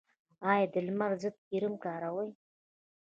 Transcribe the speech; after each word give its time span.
ایا 0.51 0.65
د 0.73 0.75
لمر 0.87 1.11
ضد 1.21 1.35
کریم 1.49 1.73
کاروئ؟ 1.83 2.29